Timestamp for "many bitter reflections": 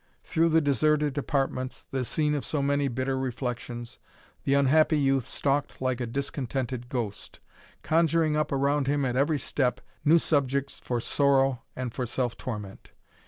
2.63-3.99